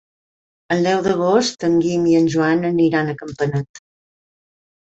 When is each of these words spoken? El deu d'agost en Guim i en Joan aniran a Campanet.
El 0.75 0.79
deu 0.89 1.03
d'agost 1.07 1.67
en 1.69 1.75
Guim 1.85 2.09
i 2.13 2.17
en 2.21 2.27
Joan 2.37 2.67
aniran 2.73 3.15
a 3.15 3.17
Campanet. 3.23 3.87